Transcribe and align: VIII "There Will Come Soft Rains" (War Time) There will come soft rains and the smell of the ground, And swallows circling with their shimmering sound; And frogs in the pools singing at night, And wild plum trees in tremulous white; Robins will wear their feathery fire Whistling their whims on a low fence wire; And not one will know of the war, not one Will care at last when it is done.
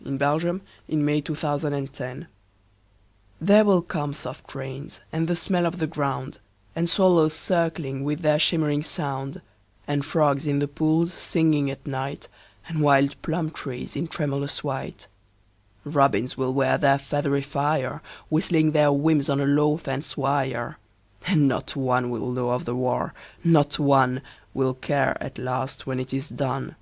VIII 0.00 0.16
"There 0.16 0.94
Will 1.00 1.10
Come 1.10 1.10
Soft 1.10 1.74
Rains" 1.74 1.74
(War 1.74 1.86
Time) 1.88 2.26
There 3.40 3.64
will 3.64 3.82
come 3.82 4.14
soft 4.14 4.54
rains 4.54 5.00
and 5.12 5.26
the 5.26 5.34
smell 5.34 5.66
of 5.66 5.78
the 5.80 5.88
ground, 5.88 6.38
And 6.76 6.88
swallows 6.88 7.34
circling 7.34 8.04
with 8.04 8.20
their 8.22 8.38
shimmering 8.38 8.84
sound; 8.84 9.42
And 9.88 10.04
frogs 10.04 10.46
in 10.46 10.60
the 10.60 10.68
pools 10.68 11.12
singing 11.12 11.68
at 11.68 11.84
night, 11.84 12.28
And 12.68 12.80
wild 12.80 13.20
plum 13.22 13.50
trees 13.50 13.96
in 13.96 14.06
tremulous 14.06 14.62
white; 14.62 15.08
Robins 15.82 16.36
will 16.36 16.54
wear 16.54 16.78
their 16.78 16.98
feathery 16.98 17.42
fire 17.42 18.00
Whistling 18.28 18.70
their 18.70 18.92
whims 18.92 19.28
on 19.28 19.40
a 19.40 19.46
low 19.46 19.78
fence 19.78 20.16
wire; 20.16 20.78
And 21.26 21.48
not 21.48 21.74
one 21.74 22.08
will 22.10 22.30
know 22.30 22.50
of 22.50 22.66
the 22.66 22.76
war, 22.76 23.14
not 23.42 23.80
one 23.80 24.22
Will 24.54 24.74
care 24.74 25.20
at 25.20 25.38
last 25.38 25.88
when 25.88 25.98
it 25.98 26.14
is 26.14 26.28
done. 26.28 26.76